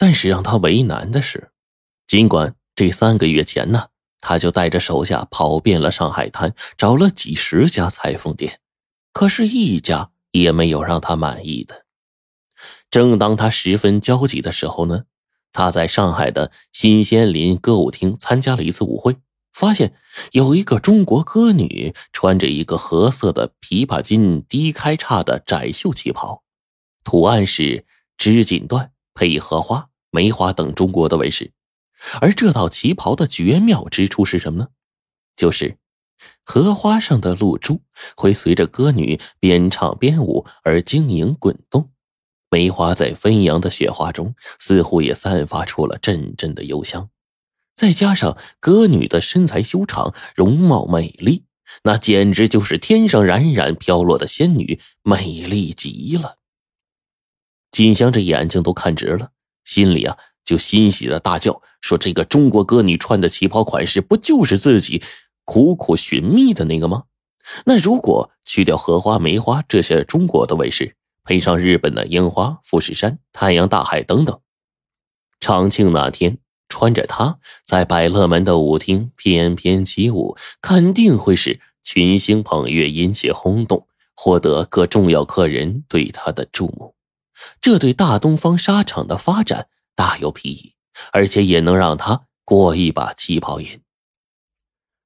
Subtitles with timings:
[0.00, 1.50] 但是让他为难的是，
[2.06, 3.88] 尽管这三个月前呢，
[4.22, 8.60] 他就带着手下跑遍了上海滩，找了几十家裁缝店，
[9.12, 11.84] 可是一家也没有让他满意的。
[12.90, 15.04] 正当他十分焦急的时候呢，
[15.52, 19.18] 他在上海的新仙林歌舞厅参加了一次舞会，
[19.52, 19.94] 发现
[20.32, 26.42] 有一个中国歌女穿着一个褐色的琵琶襟低开叉的窄袖旗袍，
[27.04, 27.84] 图案是
[28.16, 29.89] 织锦缎配荷花。
[30.10, 31.52] 梅花等中国的纹饰，
[32.20, 34.68] 而这套旗袍的绝妙之处是什么呢？
[35.36, 35.78] 就是
[36.44, 37.82] 荷花上的露珠
[38.16, 41.90] 会随着歌女边唱边舞而晶莹滚动，
[42.50, 47.08] 梅花在飞扬的雪花中似乎也散发出了阵阵的幽香。
[47.74, 51.44] 再加上歌女的身材修长、容貌美丽，
[51.84, 56.38] 那简直就是天上冉冉飘落的仙女，美丽极了。
[57.70, 59.30] 金香这眼睛都看直了。
[59.70, 65.00] 心里啊，就欣喜的大叫说：“这个中国歌女穿的旗袍款式，不就是自己
[65.44, 67.04] 苦苦寻觅的那个吗？
[67.66, 74.40] 那如果去掉荷花、梅花这些中国的纹饰，配上日本的樱花、富士山、太阳、大海等等，
[75.38, 86.96] 长庆那天穿着它在百乐门的舞厅翩翩起舞，肯定会是群星捧月，引起轰动，获得各重要客人对他的注目。”
[87.60, 90.74] 这对大东方纱厂的发展大有裨益，
[91.12, 93.80] 而且也能让他过一把旗袍瘾。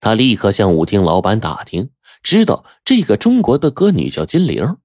[0.00, 1.90] 他立刻向舞厅老板打听，
[2.22, 4.76] 知道这个中国的歌女叫金玲。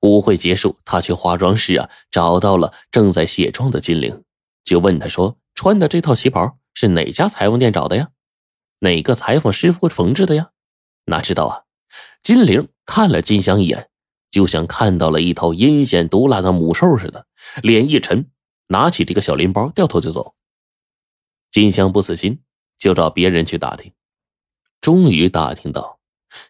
[0.00, 4.22] 舞会结束，他去化妆室啊，找到了正在卸妆的金玲，
[4.62, 8.08] 就问他说：“穿的这套旗袍是哪家裁缝店找的呀？
[8.80, 10.50] 哪个裁缝师傅缝制的呀？”
[11.06, 11.62] 哪知道啊，
[12.22, 13.88] 金玲看了金香一眼。
[14.34, 17.28] 就像看到了一头阴险毒辣的母兽似的，
[17.62, 18.28] 脸一沉，
[18.66, 20.34] 拿起这个小拎包，掉头就走。
[21.52, 22.40] 金香不死心，
[22.76, 23.92] 就找别人去打听，
[24.80, 26.00] 终于打听到，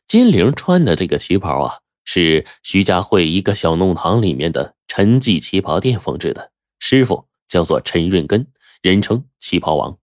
[0.09, 8.47] 金玲穿的这个旗袍啊，是徐家汇一个小弄堂里面的陈记旗袍店缝制的，师傅叫做陈润根，
[8.81, 9.99] 人称旗袍王。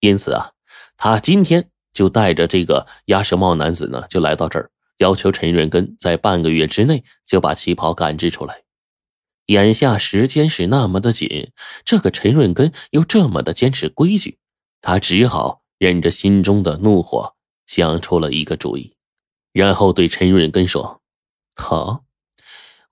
[0.00, 0.52] 因此啊，
[0.98, 4.70] 他今天就带着这个鸭舌帽男子呢，就来到这儿。
[5.00, 8.62] 要求陈润根在半个月之内就把旗袍赶制出来。
[9.46, 11.50] 眼下时间是那么的紧，
[11.84, 14.38] 这个陈润根又这么的坚持规矩，
[14.80, 17.34] 他只好忍着心中的怒火，
[17.66, 18.94] 想出了一个主意，
[19.52, 21.02] 然后对陈润根说
[21.56, 22.04] ：“好，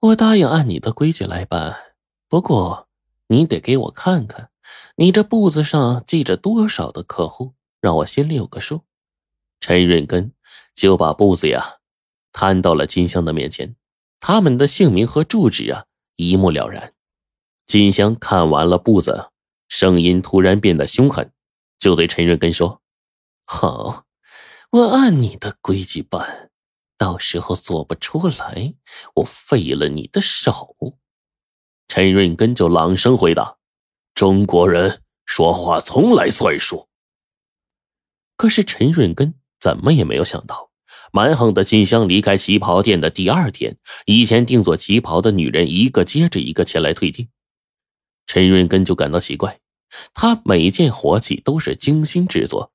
[0.01, 1.77] 我答应按你的规矩来办，
[2.27, 2.89] 不过
[3.29, 4.51] 你得给我看看，
[4.97, 8.81] 你这簿子上记着多少的客户，让我心里有个数。”
[9.61, 10.33] 陈润根
[10.75, 11.75] 就把簿子呀。
[12.39, 13.75] 摊到了金香的面前，
[14.21, 16.95] 他们的姓名和住址啊一目了然。
[17.67, 19.31] 金香看完了簿子，
[19.69, 21.33] 声音突然变得凶狠，
[21.81, 22.81] 就对陈润根说
[23.45, 24.05] ：“好，
[24.71, 26.51] 我按你的规矩办，
[26.97, 28.75] 到时候做不出来，
[29.17, 30.77] 我废了你的手。”
[31.89, 33.57] 陈润根就朗声回答
[34.15, 36.87] ：“中国人说话从来算数。”
[38.39, 40.68] 可是陈润根怎么也没有想到。
[41.13, 43.77] 蛮横的金香离开旗袍店的第二天，
[44.07, 47.29] 以前定做旗袍的女人一个接着一个前来退订。
[48.27, 49.61] 陈润根就感到奇怪，
[50.13, 52.73] 他每件活计都是精心制作，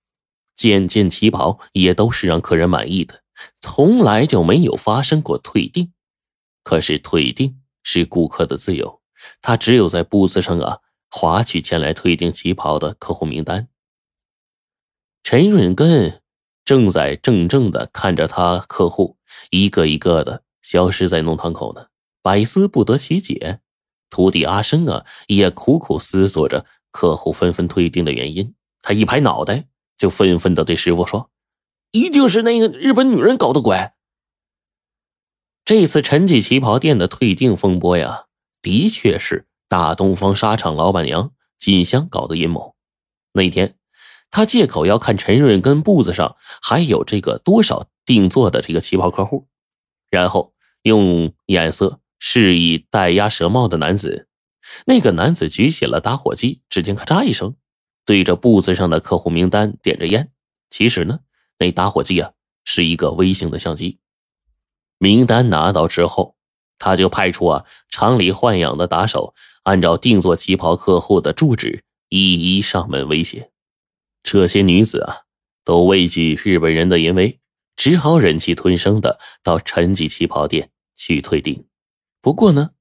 [0.56, 3.22] 件件旗袍也都是让客人满意的，
[3.60, 5.94] 从来就没有发生过退订。
[6.64, 9.02] 可是退订是顾客的自由，
[9.42, 10.80] 他只有在布子上啊
[11.12, 13.68] 划去前来退订旗袍的客户名单。
[15.22, 16.23] 陈润根。
[16.66, 19.18] 正在怔怔的看着他客户
[19.50, 21.88] 一个一个的消失在弄堂口呢，
[22.22, 23.60] 百思不得其解。
[24.10, 28.56] 徒弟阿生啊，也苦苦思索着客户纷纷退订的原因。
[28.82, 29.66] 他一拍脑袋，
[29.98, 31.30] 就愤愤的对师傅说
[31.92, 33.92] ：“一定是那个日本女人搞的鬼。”
[35.66, 38.26] 这次陈记旗袍店的退订风波呀，
[38.62, 42.76] 的确是大东方纱厂老板娘金香搞的阴谋。
[43.34, 43.76] 那一天。
[44.34, 49.48] 他借口要看陈润根布子上还有这个多少定做的这个旗袍客户，
[50.10, 54.28] 然后用眼色示意戴鸭舌帽的男子。
[54.88, 57.56] 那个男子举起了打火机，只听咔嚓一声，
[58.08, 60.32] 对着布子上的客户名单点着烟。
[60.72, 61.20] 其实呢，
[61.60, 62.32] 那打火机啊
[62.66, 64.00] 是一个微型的相机。
[64.98, 66.38] 名单拿到之后，
[66.80, 73.52] 他就派出啊厂里豢养的打手，按照定做旗袍客户的住址一一上门威胁。
[74.24, 75.24] 这些女子啊，
[75.64, 77.40] 都畏惧日本人的淫威，
[77.76, 81.66] 只好忍气吞声的到陈记旗袍店去退订。
[82.22, 82.72] 不过呢，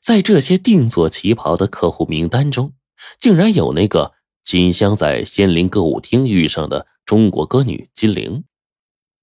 [0.00, 2.72] 在这些定做旗袍的客户名单中，
[3.18, 4.12] 竟然有那个
[4.44, 8.44] 金香在仙林歌舞厅遇上的中国歌女金玲，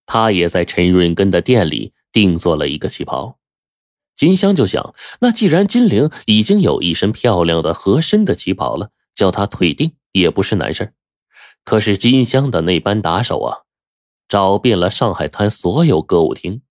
[0.05, 3.39] 她也在陈润根的店里定做了一个旗袍。
[4.13, 10.93] 金香就想，那既然金玲已经有一身漂亮的合身的旗袍了，叫她退订也不是难事
[11.63, 13.63] 可是金香的那班打手啊，
[14.27, 16.61] 找遍了上海滩所有歌舞厅，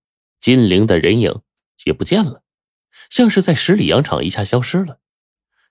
[0.40, 1.40] 金玲的人影
[1.84, 2.42] 也不见了，
[3.08, 4.98] 像是在十里洋场一下消失了。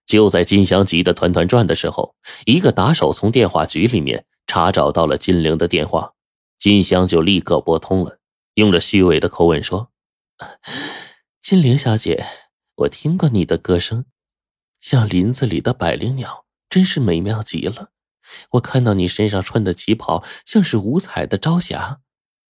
[0.06, 6.13] 就在金香急得团团转的时候，一个打手从电话局里面查找到了金玲的电话，
[6.57, 8.19] 金香就立刻拨通了，
[8.56, 9.92] 用着虚伪的口吻说。
[11.42, 12.25] 金玲小姐，
[12.75, 14.06] 我听过你的歌声，
[14.80, 17.92] 像林子里的百灵鸟，真是美妙极了。
[18.52, 22.00] 我看到你身上穿的旗袍像是五彩的朝霞，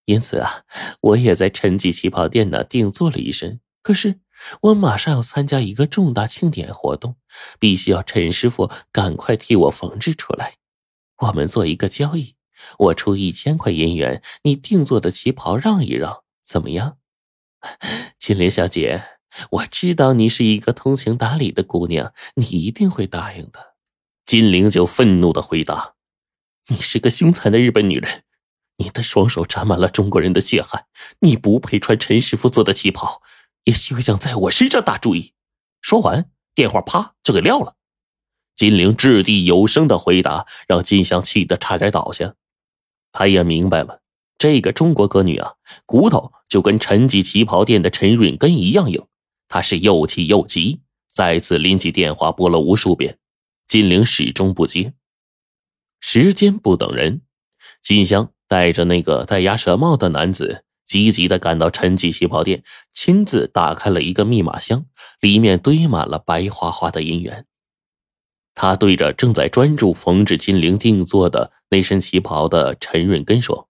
[0.05, 0.63] 因此啊，
[1.01, 3.59] 我也在陈记旗袍店呢定做了一身。
[3.81, 4.19] 可是
[4.61, 7.15] 我马上要参加一个重大庆典活动，
[7.59, 10.55] 必须要陈师傅赶快替我缝制出来。
[11.19, 12.35] 我们做一个交易，
[12.77, 16.97] 我出一千块银元，你定做的旗袍让一让，怎么样？
[18.19, 19.03] 金莲小姐，
[19.51, 23.68] 我知道你是一个通情达理的姑娘，你一定会答应的。
[24.29, 25.95] 金玲就愤怒的回答
[26.69, 28.21] ：“你是个凶残的日本女人，
[28.77, 30.85] 你的双手沾满了中国人的血汗，
[31.21, 33.23] 你不配穿陈师傅做的旗袍，
[33.63, 35.33] 也休想在我身上打主意。”
[35.81, 37.75] 说完，电话啪就给撂了。
[38.55, 42.35] 金玲掷地有声的回答，让金香气得差点倒下。
[43.11, 44.03] 他也明白了。
[44.37, 45.53] 这个中国歌女啊，
[45.87, 49.03] 骨头就跟陈记旗袍店的陈润根一样硬。
[49.47, 53.17] 他是又气又急，再次拎起电话拨了无数遍，
[53.69, 54.93] 金玲始终不接。
[56.01, 57.21] 时间不等人，
[57.83, 64.87] 金香带着那个戴鸭舌帽的男子，急急的赶到陈记旗袍店，亲自打开了一个密码箱，
[65.21, 67.45] 里面堆满了白花花的银元。
[68.55, 73.69] 他对着正在专注缝制金玲定做的那身旗袍的陈润根说。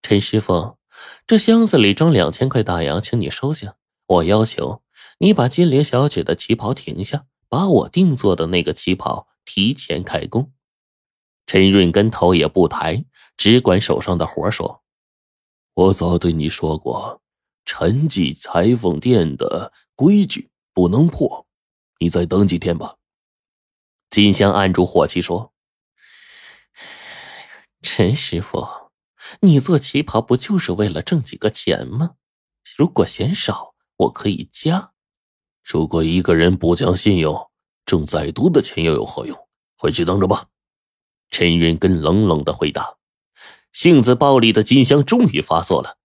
[0.00, 0.78] 陈师傅，
[1.26, 3.74] 这箱子里装两千块大洋，请你收下。
[4.06, 4.82] 我要求
[5.18, 10.52] 你把金玲小姐的旗袍停下，把我定做的那个旗袍提前开工。
[11.46, 13.04] 陈润根头也不抬，
[13.36, 14.82] 只管手上的活说
[15.74, 17.22] ：“我早对你说过，
[17.64, 21.46] 陈记裁缝店的规矩不能破，
[21.98, 22.96] 你再等几天吧。”
[24.08, 25.52] 金香按住火气说
[27.82, 28.66] ：“陈师傅。”
[29.40, 32.16] 你做旗袍不就是为了挣几个钱吗？
[32.76, 34.93] 如果嫌少，我可以加。
[35.64, 37.48] 如果一个人不讲信用，
[37.86, 39.36] 挣再多的钱又有何用？
[39.78, 40.46] 回去等着吧。
[41.30, 42.96] 陈云根冷冷的回答。
[43.72, 45.96] 性子暴戾的金香终于发作了，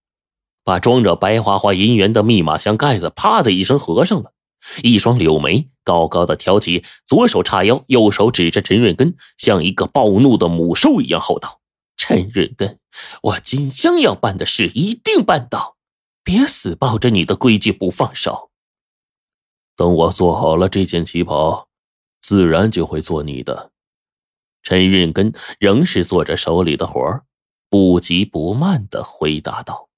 [0.64, 4.34] 把装着白花花银元的密码箱盖子啪的一声合上了，
[4.82, 11.60] 一双柳眉高高的挑起，左手叉腰，右手指着陈润根，像一个暴怒的母兽一样吼道。
[11.96, 12.80] 陈润根，
[13.22, 15.76] 我金香要办的事一定办到，
[16.24, 18.49] 别死抱着你的规矩不放手。
[19.80, 21.70] 等我做好了这件旗袍，
[22.20, 23.72] 自然就会做你的。
[24.62, 27.22] 陈运根仍是做着手里的活，
[27.70, 29.89] 不急不慢的回答道。